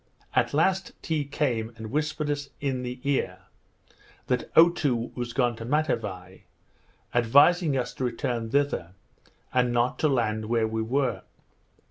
[0.35, 3.41] At last Tee came and whispered us in the ear,
[4.25, 6.45] that Otoo was gone to Matavai,
[7.13, 8.95] advising us to return thither,
[9.53, 11.21] and not to land where we were.